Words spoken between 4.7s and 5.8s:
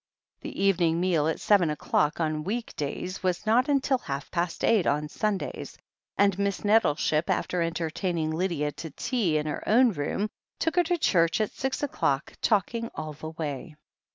on Sundays,